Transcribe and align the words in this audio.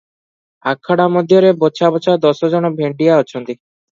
ଆଖଡା 0.71 1.05
ମଧ୍ୟରେ 1.15 1.51
ବଛା 1.65 1.91
ବଛା 1.97 2.17
ଦଶଜଣ 2.23 2.71
ଭେଣ୍ଡିଆ 2.81 3.21
ଅଛନ୍ତି। 3.25 3.59